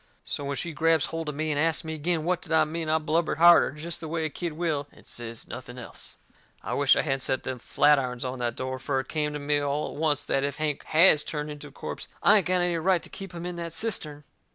[0.25, 2.89] So when she grabs holt of me and asts me agin what did I mean
[2.89, 6.17] I blubbered harder, jest the way a kid will, and says nothing else.
[6.63, 9.59] I wisht I hadn't set them flatirons on that door, fur it come to me
[9.59, 12.61] all at oncet that even if Hank HAS turned into a corpse I ain't got
[12.61, 14.23] any right to keep him in that cistern.